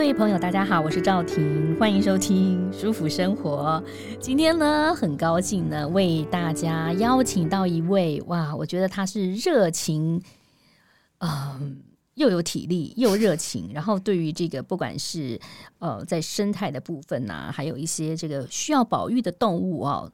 [0.00, 3.84] 各位朋友，大家好，我是赵婷，欢迎收听《舒服生活》。
[4.18, 10.22] 今天呢，很高兴呢，为大家邀请到一位哇，我觉得他是热情，
[11.18, 11.82] 嗯、
[12.14, 15.38] 又有体力又热情，然后对于这个不管是
[15.80, 20.10] 呃在生态的部分呐、还有一些这个需要保育的动物啊，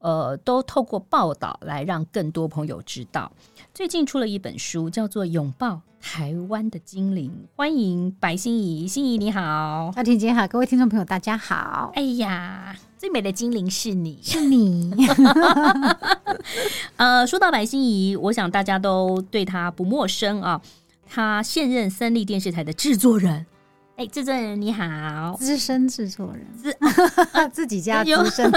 [0.00, 3.30] 呃，都透过报道来让更多朋友知道。
[3.74, 11.90] 最近出了一本书，叫做《拥抱台湾的精灵》，欢迎白心怡，心怡你好，阿婷姐好，各位听众朋友大家好。
[11.94, 14.94] 哎呀，最美的精灵是你，是你。
[16.96, 20.60] 呃，说到白心怡，我想大家都对她不陌生啊。
[21.10, 23.46] 她现任三立电视台的制作人，
[23.96, 26.76] 哎，制作人你好，资深制作人，自
[27.50, 28.52] 自己家资深。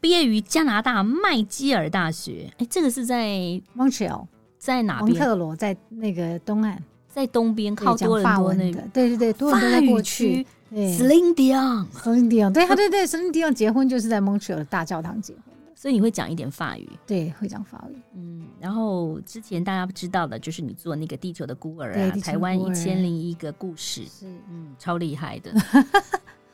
[0.00, 3.28] 毕业于加拿大麦基尔大学，哎，这个是在
[3.76, 4.26] Montreal，
[4.58, 5.10] 在哪边？
[5.10, 8.80] 蒙特罗在那个东岸，在东边靠多伦多那个。
[8.92, 10.46] 对对对，多伦多在过去。
[10.72, 15.42] Celine Dion，Celine Dion，对，对对，Celine Dion 结婚就是在 Montreal 的大教堂结婚，
[15.74, 16.88] 所以你会讲一点法语？
[17.06, 17.96] 对，会讲法语。
[18.14, 25.52] 嗯，然后之前大家不知道的就是你做那个《地球的孤儿》啊，台湾一千零一个故事，是嗯，超厉害的，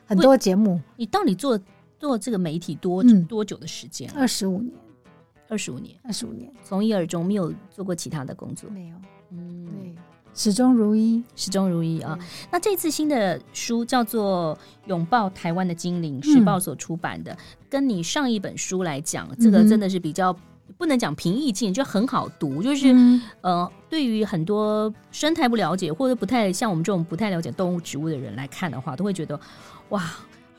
[0.06, 0.80] 很多节目。
[0.96, 1.60] 你到底做？
[2.06, 4.08] 做这个媒体多多久的时间？
[4.12, 4.72] 二十五年，
[5.48, 8.96] 二十五年，二十五年，从一而终，没有做过其他的工作，没有，
[9.32, 9.92] 嗯，对，
[10.32, 12.16] 始终如一，始终如一啊。
[12.48, 14.56] 那这次新的书叫做
[14.88, 20.32] 《拥抱台湾的精灵》，时报所出版的，嗯、跟你上一本书来讲，这个真的是比较
[20.78, 29.38] 不能讲平易近，就很好读，就是、嗯、呃，对于很多生态不了解或者不太像我们这种不太了解动物植物的人来看的话，都会觉得
[29.88, 30.08] 哇。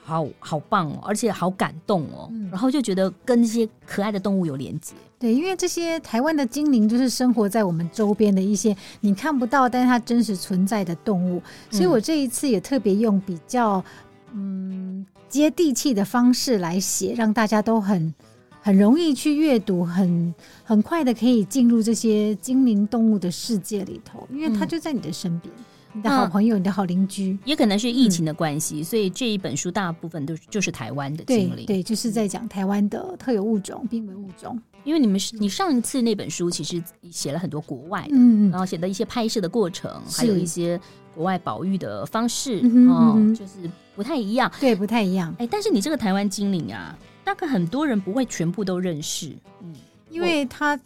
[0.07, 4.93] 好好棒哦，而且好感动哦，嗯、然后就觉得跟这些可爱的动物有连接。
[5.19, 11.41] 对，因为这些台湾的精灵就是生活在我们周边的一些你看不到，但是它真实存在的动物。
[11.69, 13.83] 所以我这一次也特别用比较
[14.33, 18.13] 嗯接地气的方式来写，让大家都很
[18.61, 25.53] 很容易去阅读，很很快的可以进入这些精灵动物的世界里头，因为它就在你的身边。
[25.57, 34.59] 嗯你的好朋友，嗯、你的好邻居，也可能是疫情的关系，嗯、所以这一本书大部分都就是台湾的精灵，对，就是在讲台湾的特有物种、濒危物种。
[34.83, 36.81] 因为你们是你上一次那本书其实
[37.11, 40.79] 写了很多国外的，嗯，然后写的一些拍摄的过程，还有一些
[41.13, 45.35] 国外保育的方式，嗯，嗯，就是不太一样，对，不太一样。
[45.39, 49.73] 哎，但是你这个台湾精灵啊，大概很多人不会全部都认识，嗯，
[50.09, 50.79] 因为它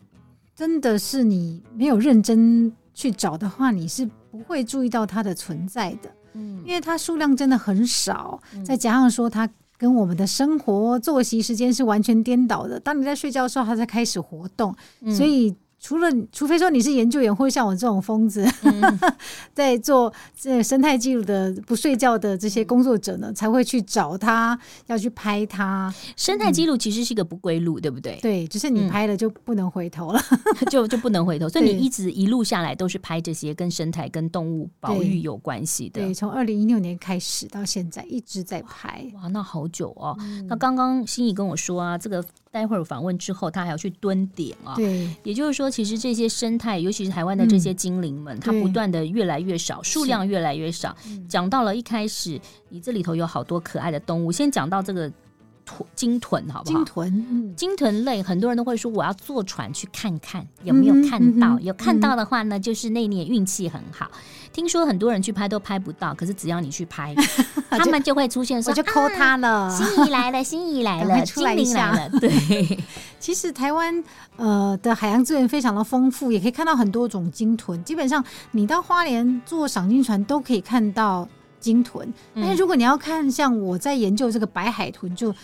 [0.55, 4.07] 真的是你没有认真去找的话，你是。
[4.31, 9.45] 不会注意到它的存在的，嗯，因为它数量真的很少，嗯、再加上说它
[9.77, 12.79] 跟我们的生活作息时间是完全颠倒的。
[12.79, 15.53] 当你在睡觉的时候，它才开始活动，嗯、所以。
[15.83, 18.99] 除了，除非说你是研究员，或者像我这种疯子，嗯、
[19.51, 25.91] 在做这生态记录的不睡觉的这些工作者呢，才会去找他，要去拍他。
[26.15, 28.19] 生态记录其实是一个不归路，嗯、对不对？
[28.21, 30.21] 对，就是你拍了就不能回头了，
[30.61, 31.49] 嗯、就就不能回头。
[31.49, 35.99] 所以你一直一路下来都是拍这些跟生态、跟动物保育有关系的。
[35.99, 39.11] 对，从二零一六年开始到现在一直在拍。
[39.15, 40.15] 哇，那好久哦。
[40.19, 42.23] 嗯、那刚刚心怡跟我说啊，这个。
[42.51, 44.75] 待会儿访问之后，他还要去蹲点啊。
[44.75, 50.95] 对，也就是说，其实这些生态，尤其是台湾的这些精灵们，嗯、它不断的越来越少，数量越来越少。
[51.29, 52.39] 讲到了一开始，
[52.69, 54.31] 你这里头有好多可爱的动物。
[54.31, 55.09] 先讲到这个
[55.77, 56.75] 豚鲸豚，好不好？
[56.75, 61.55] 鲸豚，嗯，鲸豚类，很多人都会说，我要坐船去看看有没有看到。
[61.55, 64.09] 嗯、有看到的话呢，嗯、就是那年运气很好。
[64.53, 67.15] 听说很多人去拍都拍不到，可是只要你去拍，
[67.71, 69.69] 他们就会出现说，我就抠他了。
[69.69, 72.09] 心仪来了，心仪来了，精灵来了。
[72.19, 72.77] 对，
[73.17, 74.03] 其实台湾
[74.35, 77.81] 呃的海洋资源非常的丰富，也可以看到很多种鲸豚。
[77.85, 81.25] 基本上你到花莲坐赏金船都可以看到
[81.61, 85.37] 鲸豚，但是如果你要看像我在研究这个白海豚，就只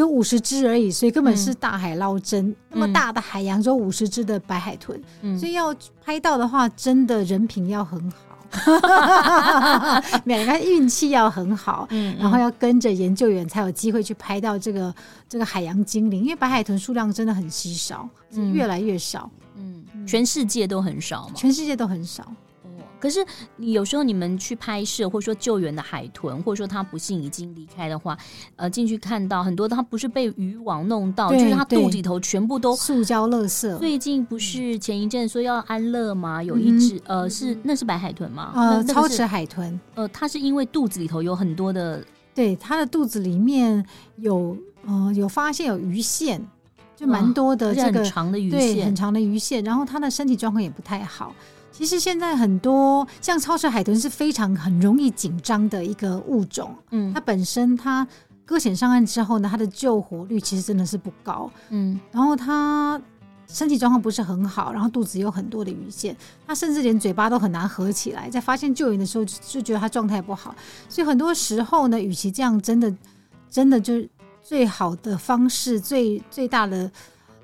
[0.00, 2.48] 有五十只而已，所以根本是大海捞针。
[2.48, 8.16] 嗯、那么大的海洋只有五十只的白海豚，嗯、所以要拍到的话，真的人品要很好。
[10.24, 14.94] 每个运气要很好，嗯，然后要跟着研究员才有机会去拍到这个
[15.28, 18.08] 这个海洋精灵，因为白海豚数量真的很稀少，
[18.52, 22.24] 越来越少，嗯，全世界都很少嘛，全世界都很少。
[23.04, 23.22] 可是
[23.56, 28.16] 你有时候你们去拍摄，或者说救援的海豚，或者说它不幸已经离开的话，
[28.56, 33.76] 呃，进去看到很多它不是被渔网弄到，就是它肚子里头全部都塑胶垃圾。
[33.76, 36.42] 最近不是前一阵说要安乐吗？
[36.42, 38.52] 有一只、嗯、呃，是那是白海豚吗？
[38.56, 39.78] 呃，超齿海豚。
[39.96, 42.02] 呃，它是因为肚子里头有很多的，
[42.34, 43.84] 对，它的肚子里面
[44.16, 44.56] 有
[44.86, 46.42] 呃有发现有鱼线。
[46.96, 51.34] 就蛮多的这个很长的鱼线，对，很长的鱼线，然后它的身体状况也不太好。
[51.76, 58.06] 其实现在很多像超齿海豚是非常很容易紧张的一个物种，嗯，它本身它
[58.44, 63.00] 搁浅上岸之后呢，它的救活率其实真的是不高，嗯，然后它
[63.48, 66.16] 身体状况不是很好，然后肚子有很多的鱼线，
[66.46, 70.54] 它甚至连嘴巴都很难合起来，在发现救援的时候就，就觉得它状态不好，
[70.88, 72.94] 所以很多时候呢，与其这样，真的
[73.50, 73.94] 真的就。
[74.46, 76.92] 最好的方式，最最大的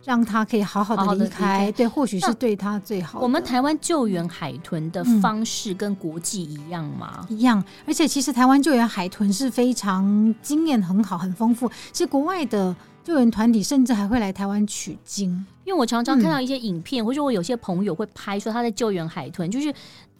[0.05, 3.21] 让他可以好好的离开，对，或许是对他最好。
[3.21, 7.27] 我们台湾救援海豚的方式跟国际一样吗？
[7.29, 11.71] 嗯，一样，而且其实台湾救援海豚是非常经验很好、很丰富。
[11.93, 12.75] 其实国外的
[13.05, 15.31] 救援团体甚至还会来台湾取经，
[15.65, 19.73] 因为我常常看到一些影片，嗯，或者我有些朋友会拍说他在救援海豚，就是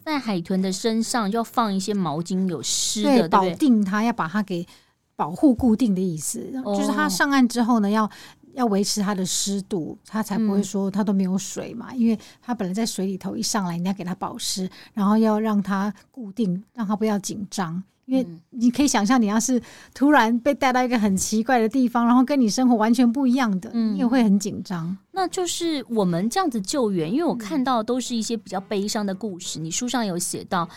[0.05, 4.67] 在海豚的身上要放一些毛巾，有湿的，对，对，保定它，要把它给。
[5.13, 8.09] 保护固定的意思，就是它上岸之后呢，要
[8.53, 11.93] 要维持它的湿度，它才不会说它都没有水嘛。
[11.93, 17.81] 因为它本来在水里头，一上来你要给它保湿，然后要让它固定，让它不要紧张。
[18.05, 19.61] 因为你可以想象，你要是
[19.93, 24.97] 突然被带到一个很奇怪的地方，然后跟你生活完全不一样的，你也会很紧张。
[25.11, 29.59] 那就是我们这样子救援，因为我看到都是一些比较悲伤的故事。
[29.59, 30.67] 你书上有写到，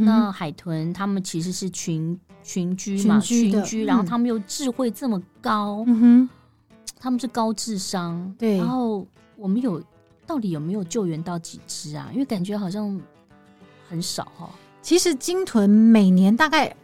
[0.00, 2.18] 那海豚他们其实是群。
[2.46, 6.28] 群居嘛，群居，群居，然后他们又智慧这么高，嗯哼，
[6.98, 8.58] 他们是高智商，对。
[8.58, 9.06] 然后
[9.36, 9.82] 我们有
[10.26, 12.08] 到底有没有救援到几只啊？
[12.12, 13.00] 因为感觉好像
[13.88, 14.50] 很少哈、哦。
[14.80, 16.74] 其实鲸豚每年大概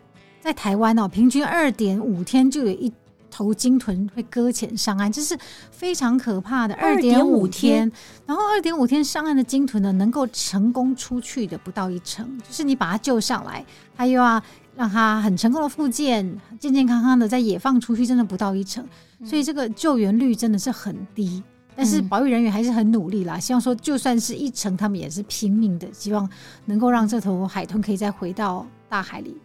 [0.40, 2.92] 在台湾哦，平均二点五天就有一
[3.30, 5.38] 头鲸豚会搁浅上岸，这是
[5.70, 6.74] 非常可怕的。
[6.74, 7.90] 二点五天，
[8.26, 13.64] 然后二点五天上岸的鲸豚呢，能够成功出去的不到一成，就是你把它救上来，
[13.96, 14.42] 它又要。
[14.76, 18.82] 让它很成功的复健，健健康康的再野放出去，真的不到一成，
[19.24, 21.42] 所以这个救援率真的是很低。
[21.76, 26.28] 但是保育人员还是很努力啦，希望说就算是一成，他们也是拼命的，希望
[26.66, 29.36] 能够让这头海豚可以再回到大海里。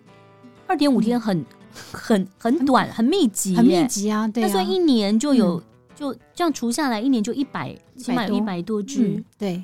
[0.68, 1.46] 二点五天很
[1.92, 4.28] 很很短，很密集，很密集啊！
[4.28, 5.62] 对啊，他说一年就有
[5.96, 9.64] 就这样除下来，一年就一百，起码有一百多只，对，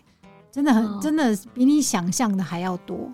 [0.52, 3.12] 真的很真的比你想象的还要多。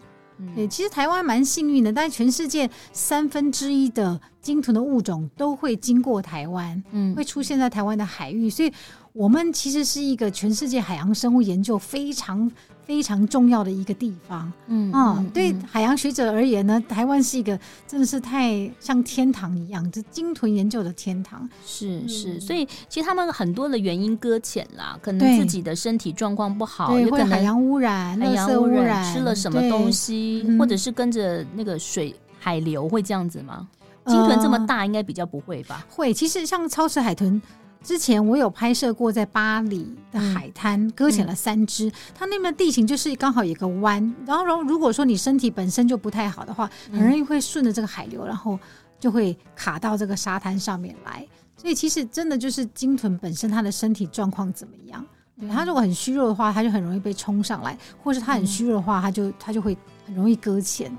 [0.56, 8.72] 对，其实台湾蛮幸运的，但全世界三分之一的鲸豚的物种都会经过台湾，嗯，会出现在台湾的海域，所以
[9.14, 12.52] 我们其实是一个全世界海洋生物研究非常。
[12.88, 21.48] 非常重要的一个地方，嗯，嗯，对海洋学者而言呢，台湾是一个真的是太像天堂一样，这鲸豚研究的天堂。
[21.66, 33.68] 是是，所以其实他们很多的原因搁浅啦，可能自己的身体状况不好，有可能海洋污染、海洋污染吃了什么东西，或者是跟着那个水海流会这样子吗？
[34.06, 35.86] 鲸豚这么大，应该比较不会吧？
[35.90, 37.42] 会，其实像超齿海豚。
[37.88, 48.60] 之前我有拍摄过，在巴黎的海滩搁浅了三只，它那边的地形就是刚好有个弯，然后如如果说你身体本身就不太好的话，很容易会顺着这个海流，然后
[49.00, 51.26] 就会卡到这个沙滩上面来。
[51.56, 55.06] 所以其实真的就是鲸豚本身它的身体状况怎么样？
[55.40, 57.74] 对，它如果很虚弱的话，它就很容易被冲上来；
[58.04, 60.92] 或是它很虚弱的话，它就它就会很容易搁浅。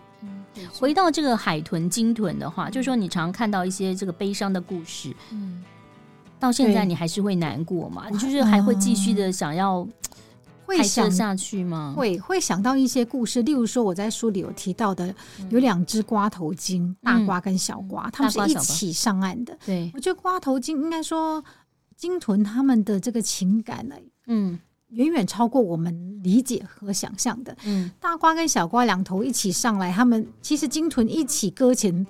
[0.73, 5.62] 回到这个海豚、鲸豚的话，就是说你常看到一些这个悲伤的故事，嗯。
[6.38, 8.07] 到现在你还是会难过吗？
[8.11, 9.87] 你就是还会继续的想要
[10.64, 11.95] 会想下去吗？
[11.97, 15.14] 会会想到一些故事，例如说我在书里有提到的，
[15.50, 19.59] 有两只瓜头鲸，大瓜跟小瓜，他们是一起上岸的。
[19.64, 21.42] 对，我觉得瓜头鲸应该说
[21.97, 23.95] 鲸豚他们的这个情感呢，
[24.26, 24.59] 嗯，
[24.90, 27.57] 远远超过我们理解和想象的。
[27.64, 32.07] 嗯，大瓜跟小瓜两头一起上来，他们其实鲸豚一起搁浅。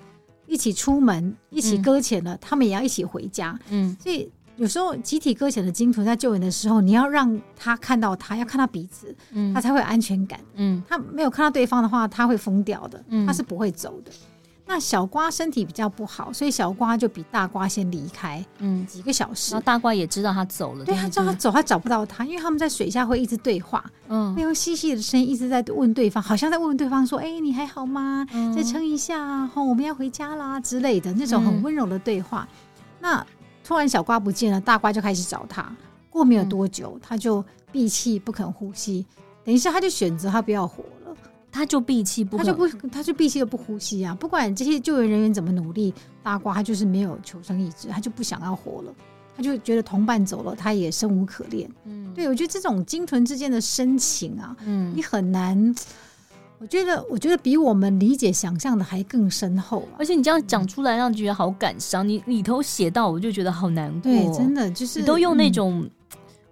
[0.49, 3.57] 一起出门，一起搁浅了，嗯，他们也要一起回家。
[3.69, 10.39] 嗯，所以有时候集体搁浅的鲸豚在救援的时候，你要让他看到他，要看到彼此，嗯，他才会有安全感。
[10.55, 14.11] 嗯，他没有看到对方的话，他会疯掉的，嗯，他是不会走的。
[14.71, 19.51] 那小瓜身体比较不好，所以小瓜就比大瓜先离开，嗯，几个小时。
[19.53, 28.23] 然后大瓜也知道他走了，对，他知道他走，他找不到他，因为他们在水下会一直对话，嗯，会用细细的声音一直在问对方，好像在问问对方说：“哎、欸，你还好吗？
[28.31, 32.47] 嗯、再撑一下，吼，我们要回家啦之类的那种很温柔的对话。
[32.51, 33.27] 嗯”那
[33.63, 35.67] 突然小瓜不见了，大瓜就开始找他。
[36.11, 39.03] 过没有多久，嗯、他就闭气不肯呼吸，
[39.43, 41.15] 等于是他就选择他不要活了。
[41.51, 44.15] 他就闭气不，他就不，他就闭气又不呼吸啊！
[44.19, 48.93] 不管这些救援人员怎么努力，大瓜他就是没有求生意志，他就不想要活了，
[49.35, 51.69] 他就觉得同伴走了，他也生无可恋。
[51.85, 55.75] 嗯，对，我觉得这种鲸豚之间的深情啊，嗯，你很难，
[56.59, 59.97] 我觉得，我觉得比我们理解想象的还更深厚啊。
[59.97, 62.07] 而且你这样讲出来，让人觉得好感伤。
[62.07, 64.03] 你里头写到，我就觉得好难过。
[64.03, 65.81] 对，真的就是你都用那种。
[65.81, 65.89] 嗯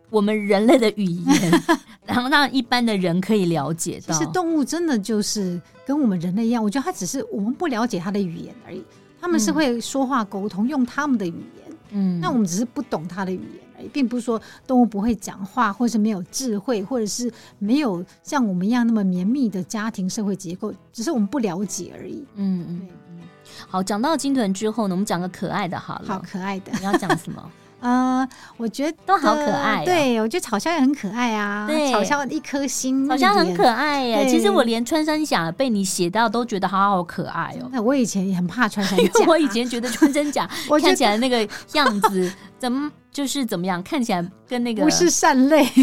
[0.10, 1.64] 我们人类的语言，
[2.08, 4.18] 然后让一般的人可以了解到。
[4.18, 8.84] 其实动物真的就是跟我们人类一样，我觉得它只是我们不了解它的语言而已。
[9.20, 11.78] 他们是会说话沟通，用他们的语言。
[11.90, 22.24] 嗯，那我们只是不懂它的语言而已，并不是说动物不会讲话，或是没有智慧，或者是没有像我们一样那么绵密的家庭社会结构，只是我们不了解而已。
[22.36, 23.20] 嗯嗯嗯。
[23.68, 26.06] 好，讲到鲸豚之后呢，我们讲个可爱的好了。
[26.08, 27.52] 好可爱的，你要讲什么？
[27.80, 29.84] 呃，我觉得都好可爱。
[29.86, 31.66] 对，我觉得草鸮也很可爱啊。
[31.68, 34.28] 对，草鸮一颗心，草鸮很可爱耶。
[34.28, 37.70] 其实我连穿山甲被你写到都觉得好好可爱哦。
[37.72, 40.50] 那我以前也很怕穿山甲， 因为我以前觉得穿山甲
[40.82, 45.68] 看起来那个样子怎么就是怎么样，看起来跟那个不是善类。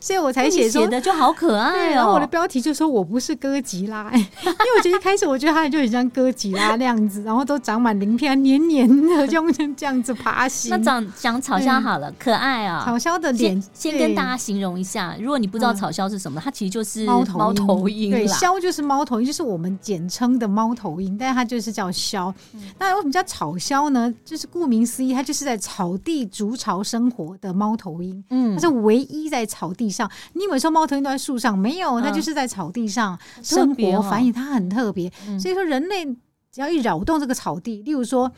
[0.00, 1.94] 所以我才写写的就好可爱哦。
[1.94, 10.70] 然后我的标题就说我不是哥吉拉， 因为我觉得一开始我觉得它就很像哥吉拉那样子，然后都长满鳞片，黏黏的，就这样子爬行。
[10.76, 12.84] 那长讲草鸮好了，可爱啊！
[12.84, 18.12] 草鸮的脸，先跟大家形容一下，如果你不知道草鸮是什么，它其实就是猫头鹰。
[18.12, 22.32] 对，鸮就是猫头鹰，就是我们简称的猫头鹰，但是它就是叫鸮。
[22.78, 24.12] 那为什么叫草鸮呢？
[24.24, 28.22] 就是顾名思义，它就是在草地筑巢生活的猫头鹰。
[28.30, 31.58] 嗯，它是唯一在草地上，你以为说猫头鹰都在树上？
[31.58, 35.10] 没有，它就是在草地上生活繁衍，它很特别。
[35.40, 36.04] 所以说，人类
[36.50, 38.30] 只要一扰动这个草地，例如说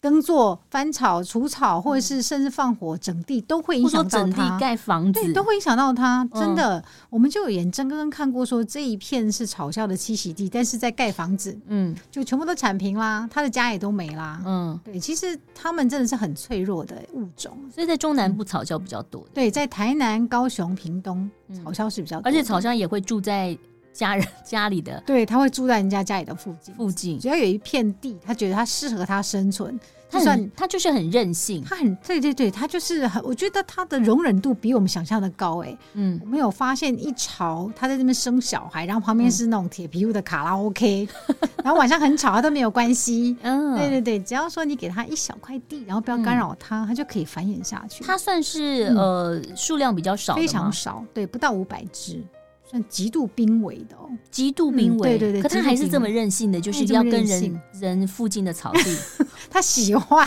[0.00, 4.26] 耕作、翻草、除草，或者是甚至放火整地，都会影响到它。
[4.26, 6.26] 整地盖房子，对，都会影响到它。
[6.32, 14.42] 真的，我们就有眼睁睁看过说这一片是草鸮的栖息地，但是在盖房子，嗯，就全部都铲平啦，他的家也都没啦。
[14.46, 17.58] 嗯，对，其实他们真的是很脆弱的物种。
[17.74, 19.22] 所以在中南部草鸮比较多。
[19.34, 21.30] 对，在台南、高雄、屏东，
[21.62, 23.56] 草鸮是比较多，而且草鸮也会住在。
[23.92, 27.18] 家人 家里的，对，他会住在人家家里的附近，附近。
[27.18, 29.78] 只要有一片地，他觉得他适合他生存，
[30.10, 48.02] 他算很他就是很任性，他很对对对，他就是很，我觉得他的容忍度比我们想象的高哎、欸，嗯，我们有发现一巢他在那边生小孩，然后旁边是那种铁皮屋的卡拉 OK，、嗯、然后晚上很吵他都没有关系，嗯，对对对，只要说你给他一小块地，然后不要干扰他，他、嗯、就可以繁衍下去。
[48.02, 52.22] 他算是、嗯、呃数量比较少，非常少，对，不到五百只。
[52.70, 58.96] 算极度濒危的哦，极度濒危，对对对，可他还是这么任性的，就是要跟人人附近的草地，
[59.50, 60.24] 他喜欢，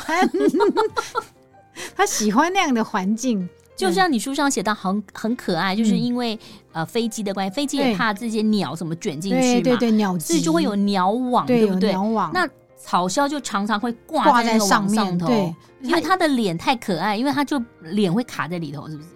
[1.95, 3.47] 他喜欢那样的环境，
[3.77, 6.37] 就像你书上写到很很可爱，就是因为
[6.73, 11.91] 呃飞机的关系，飞机也怕这些鸟什么卷进去嘛，对对对，鸟所以就会有鸟网，对不对？
[11.91, 12.45] 鸟网，那
[12.77, 19.09] 草鸮就常常会挂在上面头，对，因为它的脸太可爱，因为它就脸会卡在里头，是不是？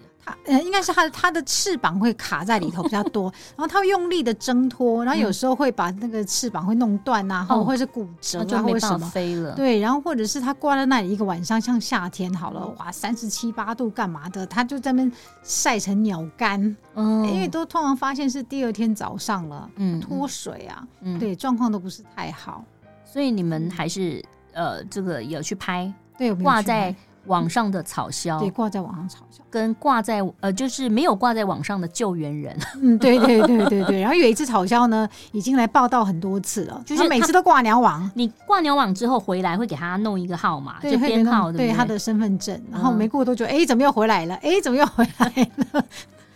[0.45, 9.53] 呃，应该是它的它的翅膀会卡在里头比较多， 然后它会用力的挣脱，然后有时候会把那个翅膀会弄断啊，或者是骨折啊，或者什么飞了。
[9.55, 15.11] 对，然后或者是它挂在那里一个晚上，像夏天好了，哇，三十七八度干嘛的，它就在那边
[15.43, 16.75] 晒成鸟干。
[16.95, 20.87] 嗯，因为都通常发现是第二天早上了，嗯，脱水啊，
[21.19, 22.63] 对，状况都不是太好，
[23.05, 26.95] 所以你们还是呃，这个有去拍，对，挂在。
[27.27, 34.01] 网上的草销，对，挂在网上草销，跟挂在呃，就是没有挂在网上的救援人， 嗯，对对对对对。
[34.01, 38.09] 然后有一次草销呢，已经来报道很多次了，就是每次都挂鸟网。
[38.15, 42.59] 你挂鸟网之后回来，会给他弄一个号码，就编号，对他的身份证。
[42.71, 44.35] 然后没过多久，哎，怎么又回来了？
[44.35, 45.83] 哎，怎么又回来了？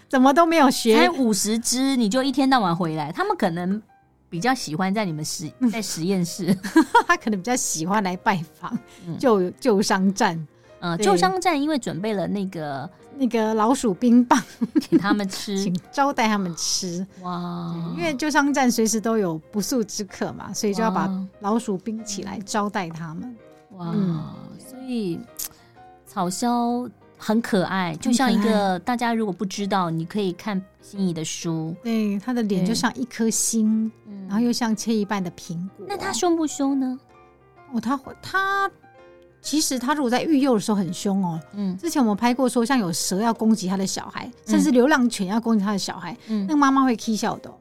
[0.07, 0.97] 怎么都没有学？
[0.97, 3.11] 才五十只，你就一天到晚回来？
[3.13, 3.81] 他们可能
[4.29, 6.53] 比较喜欢在你们实在实验室，
[7.07, 8.77] 他可能比较喜欢来拜访
[9.17, 10.37] 救救伤站。
[10.81, 14.41] 嗯，旧商站因为准备了那个那个老鼠冰棒
[14.89, 17.05] 给他们吃，请招待他们吃。
[17.21, 17.75] 哇！
[17.95, 21.07] 因为旧商站随时都有不速之客嘛，所以就要把
[21.41, 23.37] 老鼠冰起来招待他们。
[23.77, 23.91] 哇！
[23.93, 24.23] 嗯、
[24.57, 25.19] 所以
[26.07, 31.75] 草鸮很可爱，就像一个大家如果不知道，你可以看心仪的书。
[31.83, 33.91] 对，他的脸就像一颗心，
[34.27, 35.85] 然后又像切一半的苹果。
[35.87, 36.99] 那他凶不凶呢？
[37.71, 38.71] 哦，他他。
[39.41, 47.51] 其实他如果在育幼的时候很凶哦，嗯，之前我们拍过说，像有蛇要攻击他的小孩，甚至流浪犬要攻击他的小孩，嗯，那个妈妈会 k 笑的，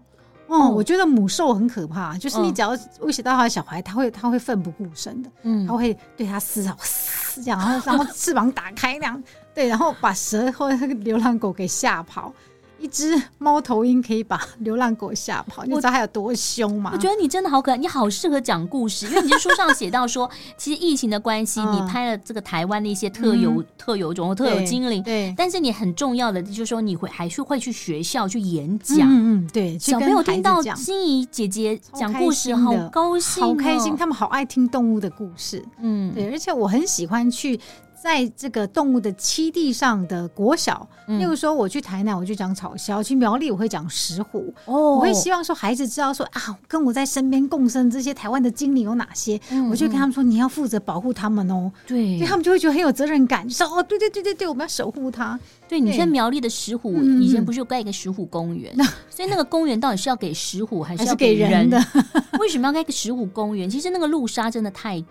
[0.46, 9.22] 哦，我觉得母兽很可怕，就是你只要威胁到他的小孩，他会他会奋不顾身的，嗯，他会对他嘶吼嘶这样，然后 然后翅膀打开那样，
[9.54, 12.32] 对，然后把蛇或者那个流浪狗给吓跑。
[12.80, 16.90] 一只猫头鹰可以把流浪狗吓跑，你知道它有多凶吗？
[16.94, 25.02] 我觉得你真的好可爱，你好适合讲故事，因为你在书上写到说， 其实疫情的关系，你拍了这个台湾的一些特有、特有种、特有精灵。
[25.02, 25.34] 对。
[25.36, 29.00] 但是你很重要的就是说，你会还是会去学校去演讲。
[29.00, 29.78] 嗯嗯，对。
[29.78, 35.62] 小朋友听到心怡姐姐讲故事，好高兴，好开心，他们好爱听动物的故事。
[35.80, 37.60] 嗯，对，而且我很喜欢去。
[38.02, 44.52] 在这个动物的栖地上的国小，例如说我去台南，我就讲草鸮；去苗栗，我会讲石虎。
[44.64, 49.38] 哦，我会希望说孩子知道说啊，跟我在身边共生这些台湾的精灵有哪些，
[49.70, 51.70] 我就跟他们说，你要负责保护他们哦。
[51.86, 55.38] 对，所以他们就会觉得很有责任感，说哦，对对对对对，我们要守护它。
[55.68, 58.74] 对，你像苗栗的石虎，以前不是有盖一个石虎公园？
[59.10, 61.78] 所以那个公园到底是要给石虎，还是要给人的？
[62.40, 63.68] 为什么要盖一个石虎公园？
[63.68, 65.04] 其实那个路杀真的太，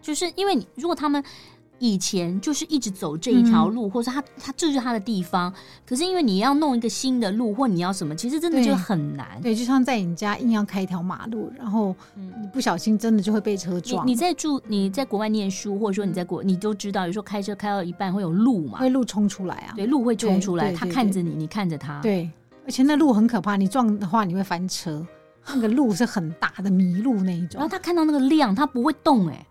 [0.00, 1.20] 就是因为你如果他们。
[1.78, 5.52] 以前就是一直走这一条路，嗯、或者他他这是他的地方。
[5.86, 9.26] 可是因为你要弄一个新的路，或你要什么，其实真的就很难。
[9.40, 14.06] 对，对，就像在你家硬要开一条马路，然后你不小心真的就会被车撞。
[14.06, 19.72] 你，你在住你在国外念书，或者说你在国，你都知道，有时候开车开到一半会有路嘛，会路冲出来啊。
[19.76, 22.00] 对，路会冲出来，他看着你，你看着他。
[22.00, 22.30] 对，
[22.64, 25.06] 而且那路很可怕，你撞的话你会翻车。
[25.50, 27.58] 那个路是很大的迷路那一种。
[27.58, 29.46] 然后他看到那个亮，他不会动哎、欸。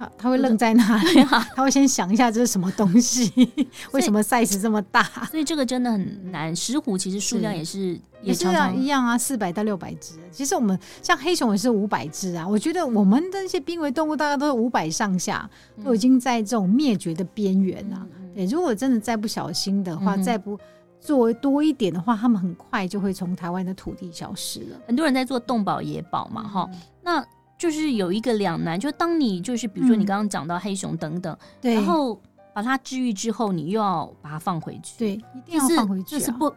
[0.00, 1.22] 他他会愣在那里，
[1.54, 3.30] 他会先想一下这是什么东西，
[3.92, 5.02] 为什么 size 这么大？
[5.30, 6.56] 所以这个真的很难。
[6.56, 10.14] 石虎其实数量也是也是一样啊，四百到六百只。
[10.32, 12.48] 其实我们像黑熊也是五百只啊。
[12.48, 15.46] 我觉得我们的那些濒危动物大概都是五百上下，
[15.84, 18.06] 都已经在这种灭绝的边缘了。
[18.34, 20.58] 对，如果真的再不小心的话，再不
[20.98, 24.80] 做多一点的话，他们很快就会从台湾的土地消失了。
[24.86, 26.70] 很多人在做动保野保嘛，哈，
[27.02, 27.22] 那。
[27.60, 32.18] 就是有一个两难，就当你就是比如说你刚刚讲到黑熊等等，对，然后
[32.54, 36.50] 把它治愈之后，你又要把它放回去，对，一定要放回去，就是不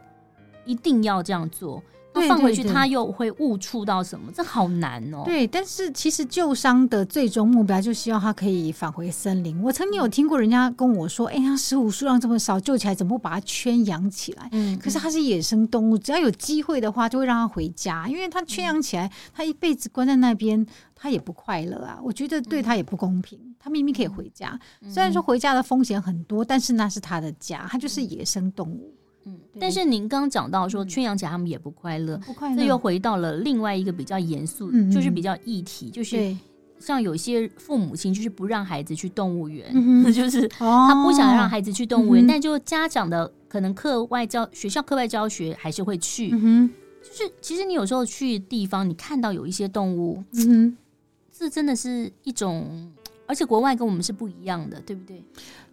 [0.63, 1.83] 一定要这样做。
[2.13, 4.31] 那放回去，它又会误触到什么？
[4.33, 5.23] 这好难哦。
[5.25, 9.61] 对，但是其实救伤的最终目标就希望它可以返回森林。
[9.61, 21.99] 我曾经有听过人家跟我说：“哎呀，石虎数量这么少，救起来怎么不把它圈养起来？”嗯，可是它是野生动物，只要有机会的话，就会让它回家，因为它圈养起来，它一辈子关在那边，它也不快乐啊。
[22.03, 23.39] 我觉得对它也不公平。
[23.59, 24.59] 它明明可以回家，
[24.89, 28.93] 虽然说回家的风险很多，但是那是它的家，它就是野生动物。
[29.25, 36.35] 嗯，但是您刚刚讲到说圈养起来他们也不快乐，不快乐，这又回到了另外一个比较严肃，嗯、就是比较议题，就是
[36.77, 46.69] 像有些父母亲就是不让孩子去动物园，嗯、 就是他不想让孩子去动物园，嗯、但就家长的可能课外教学校课外教学还是会去，嗯、
[47.01, 50.75] 就是其实你有时候去地方，你看到有一些动物，嗯，
[51.31, 52.91] 这真的是一种，
[53.25, 55.23] 而且国外跟我们是不一样的，对不对？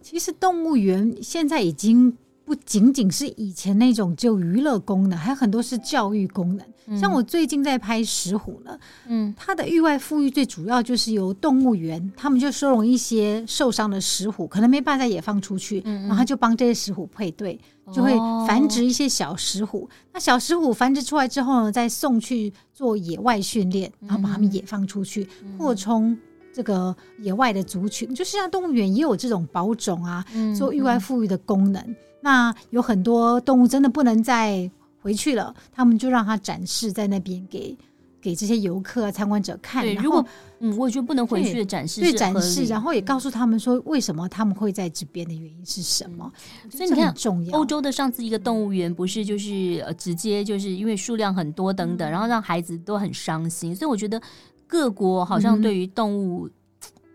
[0.01, 2.17] 其实动物园现在已经。
[2.51, 6.67] 不仅仅是以前那种就娱乐功能，还有很多是教育功能。
[6.85, 17.57] 嗯、像我最近在拍石虎呢，嗯，它的域外富裕最主要就是由动物园，他们就收容一些受伤的石虎，可能没办法再野放出去，嗯嗯，然后就帮这些石虎配对，
[17.93, 19.85] 就会繁殖一些小石虎。
[19.85, 26.17] 哦、那小石虎繁殖出来之后呢，再送去做野外训练，然后把它们野放出去，嗯、扩充
[26.53, 28.13] 这个野外的族群。
[28.13, 31.81] 就是像动物园也有这种保种啊，做域外富裕的功能。
[31.81, 34.69] 嗯嗯那有很多动物真的不能再
[35.01, 37.75] 回去了，他们就让它展示在那边给
[38.21, 39.83] 给这些游客啊、参观者看。
[39.83, 40.23] 对，如果
[40.59, 46.31] 嗯，我觉得不能回去的展示，对展示，然后也告诉他们说为什么他们会在这边的原因是什么。
[46.69, 47.11] 所以你看，
[47.51, 53.75] 欧洲的上次一个动物园不是就是呃直接就是因为数量很多等等，然后让孩子都很伤心。
[53.75, 54.21] 所以我觉得
[54.67, 56.47] 各国好像对于动物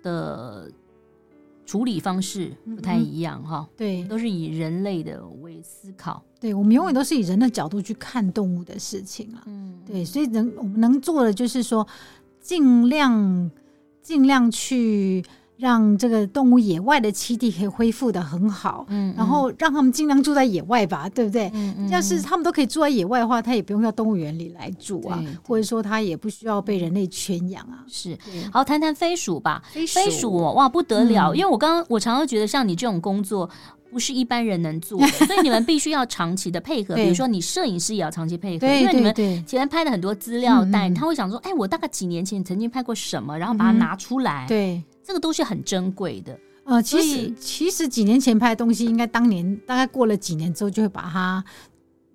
[0.02, 0.68] 的。
[1.66, 11.86] 处理方式不太一样哈，对，都是以人类的为思考，对，我们永远都是以人的角度去看动物的事情啊，嗯，对，所以能我们能做的就是说，
[12.40, 13.50] 尽量
[14.00, 15.22] 尽量去。
[15.58, 21.50] 让这个动物野外的栖地可以恢复的很好，嗯，然后让他们尽量住在野外吧，对不对？
[21.54, 21.88] 嗯嗯。
[21.88, 27.84] 要是他们都可以住在野外的话，他也不用到动物园里来住啊，或者说他也不需要被人类圈养啊。
[27.88, 28.18] 是，
[28.52, 29.62] 好，谈谈飞鼠吧。
[29.72, 31.34] 飞鼠，飞鼠哇，不得了！
[31.34, 33.48] 因为我刚刚我常常觉得，像你这种工作
[33.90, 36.94] 不是一般人能做的， 所以你们必须要长期的配合。
[36.96, 44.44] 比如说，你摄影师也要长期配合，因为你们前面拍的很多资料带，他会想说，哎，我大概几年前曾经拍过什么，然后把它拿出来。
[44.46, 44.82] 对。
[45.06, 51.44] 这个都是很珍贵的，呃，其实以其实几年前拍的东西，应该当年大概过了几年之后，就会把它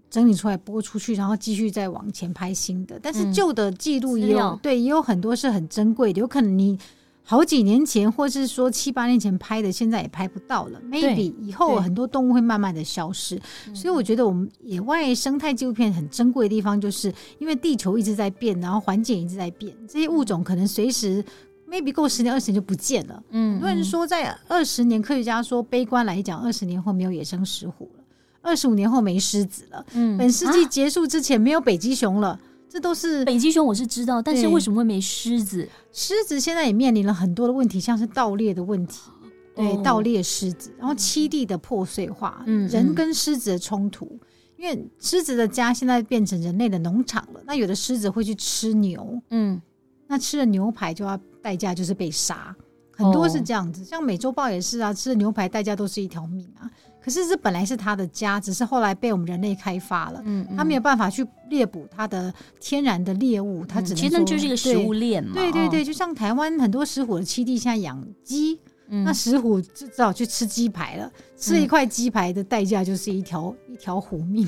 [0.10, 3.00] 整理出来播出去，然后继续再往前拍新的。
[3.02, 6.78] 但是旧的记录也有，嗯、对，也有很多是很珍贵的，有可能你
[7.24, 10.82] 好几年前，或是说七八年前拍的，现在也拍不到了。
[10.90, 13.40] Maybe 以后很多动物会慢慢的消失，
[13.74, 21.24] 所以我觉得我们野外生态纪录片很珍贵的地方，就是因为地球一直在变，然后环境一直在变，这些物种可能随时
[21.72, 23.24] maybe 过十年二十年就不见了。
[23.30, 28.04] 嗯，很多人说在二十年，科学家说悲观来讲，二十年后没有野生石虎了，
[28.42, 32.38] 二十五年后没狮子了，嗯，本世纪结束之前没有北极熊了。
[32.70, 35.68] 这都是北极熊，我是知道，但是为什么会没狮子？
[35.92, 39.12] 狮子现在也面临了很多的问题，像是盗猎的问题，
[39.54, 44.20] 对，哦、盗猎狮子，然后栖地的破碎化，嗯，人跟狮子的冲突，嗯、
[44.56, 47.42] 因为狮子的家现在变成人类的农场了。
[47.46, 49.62] 那有的狮子会去吃牛，嗯，
[50.12, 52.54] 那吃了牛排就要代价就是被杀，
[52.94, 53.82] 很多是这样子。
[53.82, 56.70] 哦、像美洲豹也是啊，吃了牛排代价都是一条命啊。
[57.02, 60.22] 可是这本来是它的家，只是后来被我们人类开发了。
[60.26, 65.32] 嗯，它没有办法去猎捕它的天然的猎物，它只能说其实就是一个食物链嘛。
[65.34, 71.10] 对对对，就像台湾很多石虎的栖地下养鸡，那石虎就只好去吃鸡排了。
[71.38, 74.46] 吃一块鸡排的代价就是一条一条虎命。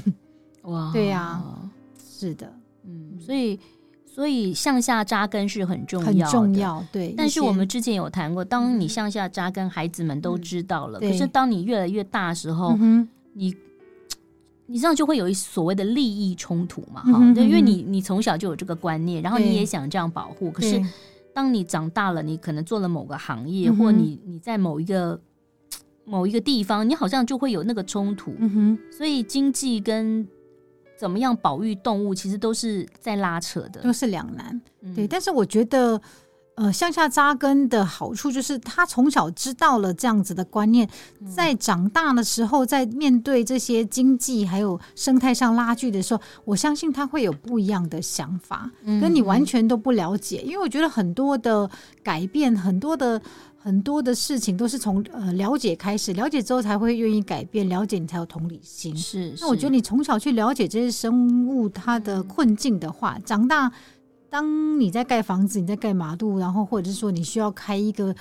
[0.64, 1.42] 哇，对呀，
[1.98, 3.58] 是的，嗯，所以。
[4.14, 7.16] 所以向下扎根是很重要重要，对。
[7.18, 11.00] 但是我们之前有谈过，当你向下扎根，孩子们都知道了。
[11.00, 12.78] 可是当你越来越大的时候，
[13.34, 13.56] 你
[14.68, 17.02] 你这样就会有一所谓的利益冲突嘛？
[17.02, 20.52] 哈，因为你你从小就有这个观念，然后你也想这样保护。
[20.52, 20.80] 可是
[21.34, 25.20] 当你长大了，你可能做了某个行业，或你你在某一个
[26.06, 28.32] 某一个地方，你好像就会有那个冲突。
[28.96, 30.28] 所以经济跟
[31.04, 34.62] 怎么样保育动物，其实都是在拉扯的，都是两难。
[34.84, 36.02] 嗯、对，但是我觉得，
[36.56, 40.88] 呃，向下扎根的好处就是，他从小知道了这样子的观念，
[41.36, 50.38] 在长大的时候，在面对这些经济还有生态上拉锯的时候，我相信他会有不一样的想法，跟你完全都不了解。
[50.46, 51.70] 因为我觉得很多的
[52.02, 53.22] 改变，很多的。
[53.64, 58.94] 很多的事情都是从呃了解开始，了解之后才会愿意改变，了解你才有同理心。
[58.94, 63.72] 是，那我觉得你从小去了解这些生物它的困境的话，嗯、长大
[64.30, 68.14] 当你在盖房子、你在盖马路，然后或者是说你需要开一个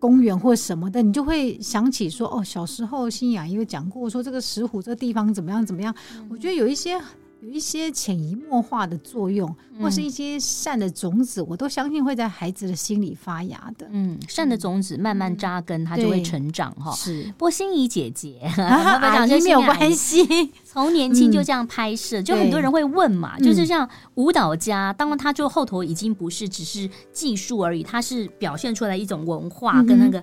[0.00, 5.94] 公园或什么的，你就会想起说，哦，小时候欣怡也有讲过，说这个石虎这个地方怎么样怎么样。
[6.16, 7.00] 嗯、我觉得有一些。
[7.42, 13.88] 有一些潜移默化的作用，或是一些善的种子，我都相信会在孩子的心里发芽的。
[13.90, 16.92] 嗯，善的种子慢慢扎根，它就会成长哈。
[16.92, 20.24] 是，不过欣怡姐姐， 阿姨没有关系，
[20.64, 30.22] 从年轻就这样拍摄，就很多人会问嘛，就是像舞蹈家，当然他就后头已经不是只是技术而已，他是表现出来一种文化跟那个。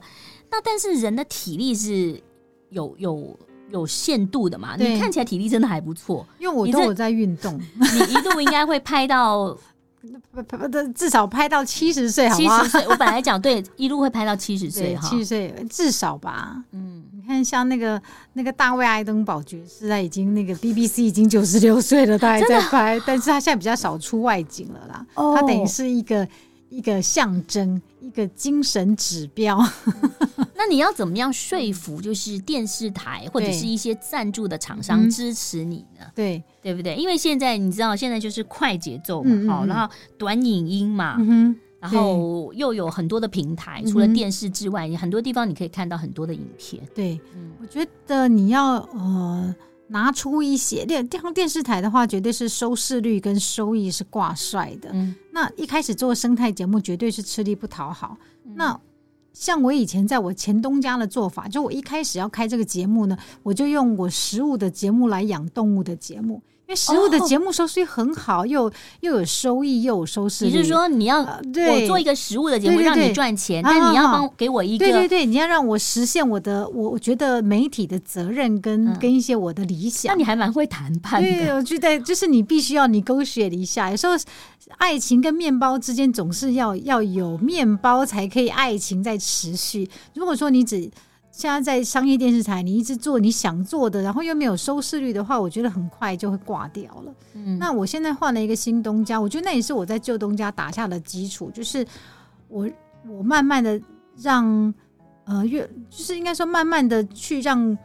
[0.49, 2.23] 那但是人的体力是
[2.69, 3.37] 有有。
[3.71, 4.75] 有限度的嘛？
[4.77, 7.59] 对你看起来体力真的还不错，因为我都有在运动。
[7.75, 9.55] 你一度应该会拍到，
[10.95, 12.59] 至少拍到七十岁，好吗？
[12.59, 16.63] 七十岁，我本来讲对，一路会拍到七十岁哈，七十岁至少吧。
[16.71, 18.01] 嗯，你看像那个
[18.33, 25.05] 那个大卫爱登堡爵士，他已经那个 BBC 已经九十六岁了，他还在拍，但是他现在比较少出外景了啦。
[25.15, 26.27] 哦，他等于是一个。
[26.71, 29.59] 一个象征，一个精神指标。
[30.55, 36.05] 那你要怎么样说服，就是电视台或者是一些赞助的厂商支持你呢？
[36.13, 36.95] 对，对不对？
[36.95, 46.81] 因为现在你知道，现在就是快节奏嘛，好，然后短影音嘛，嗯，然后又有很多的平台，除了电视之外，很多地方你可以看到很多的影片。
[46.93, 47.19] 对，
[47.61, 49.55] 我觉得你要呃。
[49.89, 54.89] 拿出一些电电电视台的话，绝对是收视率跟收益是挂帅的。
[54.93, 58.17] 嗯，那一开始做生态节目，绝对是吃力不讨好。
[58.45, 58.79] 嗯，那
[59.33, 66.41] 像我以前在我前东家的做法，就我一开始要开这个节目呢，我就用我食物的节目来养动物的节目。
[66.69, 70.45] 因为食物的节目收视很好，又又有收益，又有收视。
[70.45, 74.85] 你是说你要我做一个食物的节目让你赚钱，但你要帮给我一个？
[74.85, 80.13] 对对对，你要让我实现我的，我我觉得媒体的责任跟跟一些我的理想。
[80.13, 81.27] 那你还蛮会谈判的。
[81.27, 83.89] 对，我觉得就是你必须要你勾选一下。
[83.89, 84.13] 有时候
[84.77, 89.89] 爱情跟面包之间总是要要有面包才可以爱情在持续。
[90.13, 90.87] 如果说你只
[91.39, 97.13] 现在在商业电视台，你一直做你想做的，然后又没有收视率的话，我觉得很快就会挂掉了。
[97.33, 101.87] 嗯，那我现在换了一个新东家，我觉得那也是我在旧东家打下的基础，就是
[102.49, 102.69] 我
[103.07, 103.79] 我慢慢的
[104.17, 104.73] 让
[105.23, 107.77] 呃越就是应该说慢慢的去让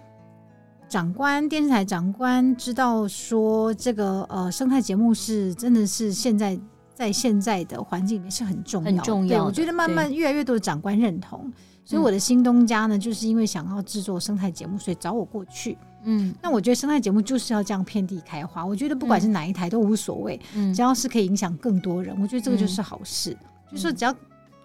[0.88, 6.58] 长官电视台长官知道说这个呃生态节目是真的是现在
[6.92, 9.38] 在现在的环境里面是很重要的，很重要。
[9.38, 11.52] 对，我觉得慢慢越来越多的长官认同。
[11.84, 15.76] 所以我的新东家呢，就是因为想要制作生态节目，所以找我过去。
[16.04, 18.64] 嗯，那我觉得生态节目就是要这样遍地开花。
[18.64, 20.40] 我觉得不管是哪一台都无所谓，
[20.74, 23.36] 只要是可以影响更多人，我觉得这个就是好事。
[23.70, 24.14] 就是说只要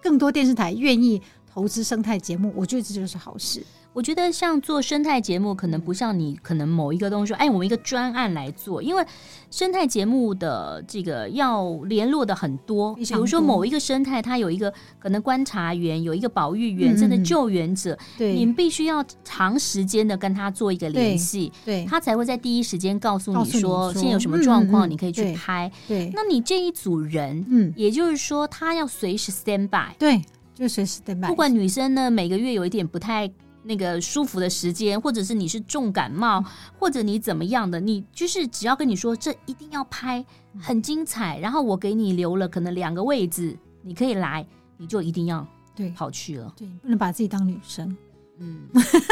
[0.01, 3.63] 更多电视台愿意投资生态节目，我觉得这就是好事。
[3.91, 9.03] 我觉得像做生态节目，可能不像你可能某一个东西说，哎，我们一个专案来做，因为
[9.49, 25.69] 生态节目的这个要联络的很多，比如说某一个生态，它有一个可能观察员，有一个保育员，甚至救援者，对，你们必须要长时间的跟他做一个联系，对，他才会在第一时间告诉你说现在有什么状况，你可以去拍。
[25.87, 30.21] 对，那你这一组人，嗯，也就是说他要随时 stand by，对，
[30.53, 31.27] 就随时 stand by。
[31.27, 33.29] 不管女生呢，每个月有一点不太。
[33.69, 36.43] 那个舒服的时间，或者是你是重感冒，
[36.79, 40.25] 或者你怎么样的，你就是只要跟你说这一定要拍，
[40.59, 44.43] 很精彩，然后我给你留了可能两个位置，你可以来，
[44.77, 47.95] 你就一定要对跑去了，对，不能把自己当女生。
[48.39, 48.61] 嗯，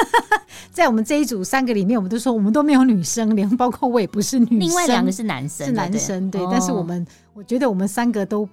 [0.71, 8.49] 在我们这一组三个里面，我们都说我们都没有女生，连包括我也不是女生，另外两个是男生，是男生，对，对，但是我们我觉得我们三个都。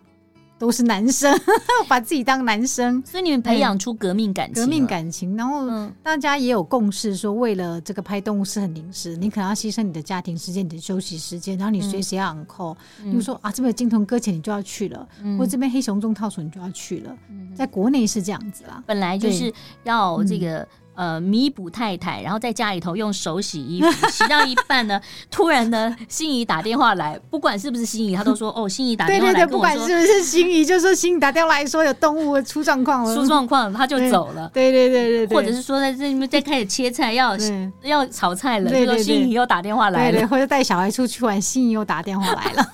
[0.58, 1.36] 都是男生，
[1.88, 5.36] 把自己当男生，所以你们培养出革命感情，革命感情。
[5.36, 5.68] 然后
[6.02, 12.74] 大家也有共识，说为了这个拍动物是很临时，你可能要牺牲你的家庭时间、你的休息时间，然后你随时要 call。
[13.02, 15.06] 比如说啊，这边金童搁浅，你就要去了；
[15.38, 17.16] 或者这边黑熊中套索，你就要去了。
[17.54, 20.66] 在国内是这样子啦，本来就是要这个。
[20.94, 37.36] 呃，弥补太太，然后在家里头用手洗衣服， 洗到一半呢，突然呢，心仪打电话来，不管是不是心仪，他都说哦，心仪打电话来，对对对，不管是不是心仪，就说心仪打电话来说有动物出状况了，出状况他就走了， 对对对对对，或者是说在这里面在开始切菜要
[37.82, 42.68] 要炒菜了，就说心仪又打电话来了，对对，或者带小孩出去玩，心仪又打电话来了，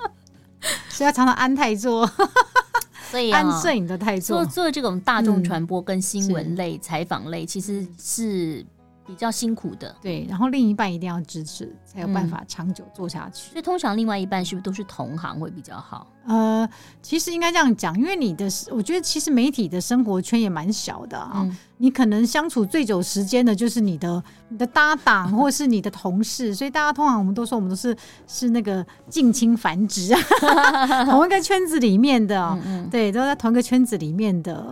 [0.88, 2.10] 所以要常常安泰座。
[3.12, 8.64] 所以、啊、安摄影的态度，做做这种大众传播跟新闻类、采访、嗯、类，其实是
[9.06, 9.94] 比较辛苦的。
[10.00, 13.50] 对，然后另一半一定要支持，才有办法长久做下去。
[13.50, 16.10] 所以通常另外一半是不是都是同行会比较好？
[16.26, 16.68] 呃，
[17.02, 21.32] 其实应该这样讲，因为你的，我觉得其实媒体的生活圈也蛮小的啊。
[21.36, 27.96] 嗯你可能相处最久时间的，就是你的你的搭档，或是你的同事，所以大家通常我们都说，我们都是
[28.28, 30.14] 是那个近亲繁殖，
[31.10, 34.64] 同一个圈子里面的，嗯嗯对，都在同一个圈子里面的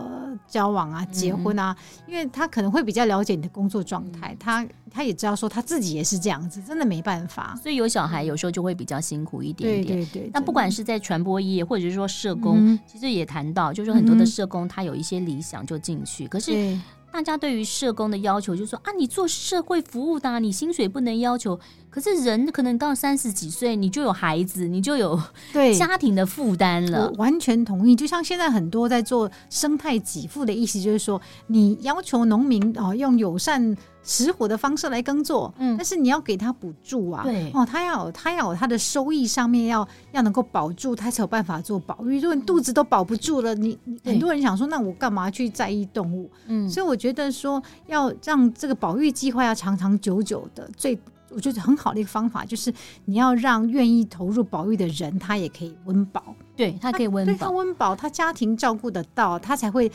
[0.47, 1.75] 交往啊、结婚啊，
[2.07, 9.97] 因为他可能会比较了解你的工作状态，他他也知道说他自己也是这样子，真的没办法，所以有小孩有时候就会比较辛苦一点点。
[9.97, 16.77] 对对对，那不管是在传播业，或者是说社工，嗯、其实也谈到，就是很多的社工他有一些理想就进去，可是。
[17.13, 21.59] 大家对于社工的要求就是说啊，你做社会服务的，你薪水不能要求。
[21.89, 27.09] 可是人可能到三十几岁，你就有孩子，你就有对家庭的负担了。
[27.09, 27.93] 我完全同意。
[27.97, 42.19] 就像现在很多在做生态给付的意思，就是说你要求农民哦用友善食火的方式来耕作，嗯，但是你要给他补助啊，对哦，他要有他要有他的收益上面要要能够保住，他才有办法做保育。
[42.19, 46.29] 如果你肚子都保不住了，你很多人想说，那我干嘛去在意动物？
[46.47, 50.99] 嗯，所以我觉得说要让这个保育计划要长长久久的最。
[51.33, 52.73] 我觉得很好的一个方法就是，
[53.05, 59.89] 你要让愿意投入保育的人，他也可以温饱，对他可以温饱，他温饱，他家庭照顾得到，他才会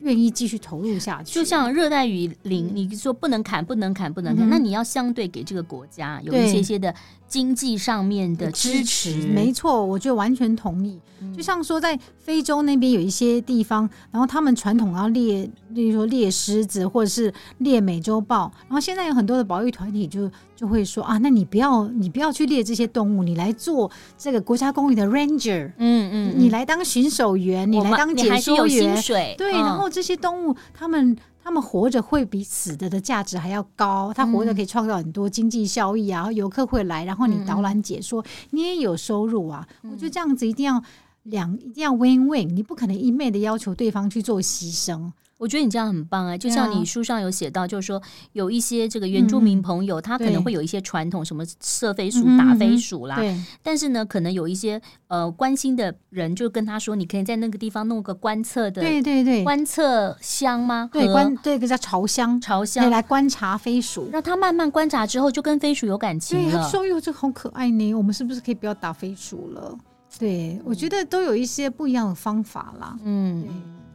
[0.00, 1.34] 愿意继续投入下去。
[1.34, 6.94] 就像热带雨林，你说不能砍，不能砍，不能砍，嗯、那你要相对给这个国家有一些些的。
[7.28, 10.98] 经济上面的支持，支持没错，我就完全同意。
[11.20, 28.98] 嗯、就像说，在非洲那边有一些地方，然后他们传统要猎，例如说猎狮子或者是猎美洲豹，然后现在有很多的保育团体就就会说啊，那你不要你不要去猎这些动物，你来做这个国家公园的 ranger，嗯嗯，嗯你来当巡守员，你来当解说员，
[29.36, 31.16] 对，嗯、然后这些动物他们。
[31.40, 39.66] 他们活着会比死的的价值还要高，它活着可以创造很多经济效益啊，然后游客会来，然后你导览解说，你也有收入啊。
[39.82, 40.82] 我觉得这样子一定要
[41.22, 45.10] 两，一定要 win win，你不可能一昧的要求对方去做牺牲。
[45.38, 46.36] 我觉得你这样很棒啊！
[46.36, 53.14] 就像你书上有写到，就是说有一些这个原住民朋友，他可能会有一些传统，什么射飞鼠、打飞鼠啦。
[53.14, 53.40] 对。
[53.62, 60.90] 但是呢，可能有一些呃关心的人就跟他说，你可以在那个地方弄个观测的，对对对，观测箱吗？
[60.92, 66.68] 对，观对，个叫巢箱，巢箱来观察飞鼠，让他慢慢观察之后，就跟飞鼠有感情了。
[66.68, 69.78] 说哟，这好可爱呢，我们是不是可以不要打飞鼠了？
[70.18, 72.98] 对，我觉得都有一些不一样的方法啦。
[73.04, 73.46] 嗯，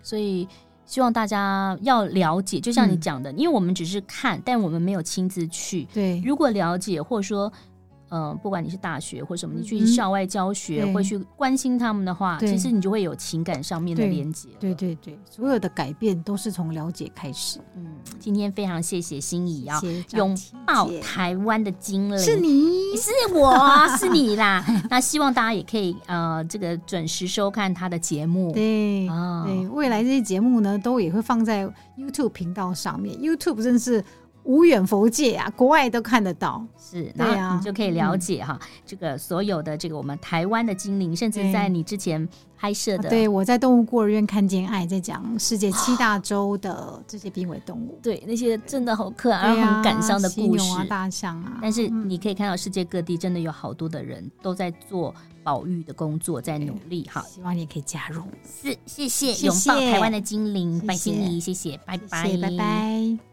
[0.02, 0.48] 所以。
[0.94, 5.88] 希望大家要了解，就像你讲的，嗯、因为我们只是看，但我们没有亲自去。
[5.92, 7.52] 对，如果了解或者说，
[8.14, 14.50] 呃，不管你是大学或什么，你去校外教学，会、嗯、去关心他们的话，其实你就会有情感上面的连接。
[14.60, 17.58] 对对对，所有的改变都是从了解开始。
[17.76, 17.88] 嗯，
[18.20, 23.58] 今天非常谢谢心怡啊，拥抱台湾的精灵，是你是我
[23.98, 24.64] 是你啦。
[24.92, 28.52] 那希望大家也可以呃，这个准时收看他的节目。
[28.52, 33.18] 对啊，对，未来这些节目呢，都也会放在 YouTube 频道上面。
[33.18, 34.06] YouTube 真是。
[34.44, 42.28] 无远弗届啊，国外都看得到，是，那你就可以了解哈，嗯、这个所有的这个我们台湾的精灵，甚至在你之前
[42.58, 63.33] 拍摄的，对，我在动物孤儿院看见爱，在讲世界七大洲的这些濒危动物，对，那些真的好可爱，而很感伤的故事，啊，大象啊，但是你可以看到世界各地真的有好多的人都在做保育的工作，在努力哈，希望你也可以加入，是，谢谢，拥抱台湾的精灵，拜心怡，谢谢，拜拜，拜拜。